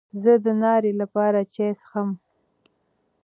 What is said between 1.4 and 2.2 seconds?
چای څښم.